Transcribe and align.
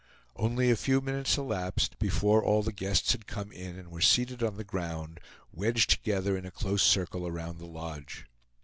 Only 0.35 0.71
a 0.71 0.75
few 0.75 0.99
minutes 0.99 1.37
elapsed 1.37 1.99
before 1.99 2.43
all 2.43 2.63
the 2.63 2.71
guests 2.71 3.11
had 3.11 3.27
come 3.27 3.51
in 3.51 3.77
and 3.77 3.91
were 3.91 4.01
seated 4.01 4.41
on 4.41 4.57
the 4.57 4.63
ground, 4.63 5.19
wedged 5.53 5.91
together 5.91 6.35
in 6.35 6.43
a 6.47 6.49
close 6.49 6.81
circle 6.81 7.27
around 7.27 7.59
the 7.59 7.67
lodge. 7.67 8.25